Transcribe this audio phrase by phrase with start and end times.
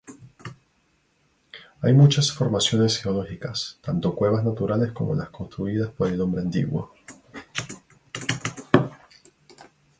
[1.83, 6.91] Hay muchas formaciones geológicas, tanto cuevas naturales como las construidas por el hombre antiguo.